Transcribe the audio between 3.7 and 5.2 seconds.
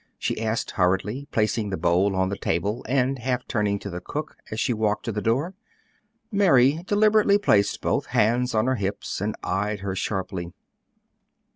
to the cook as she walked to